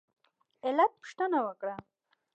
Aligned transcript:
علت 0.65 0.91
پوښتنه 0.99 1.37
وکړه. 1.47 1.75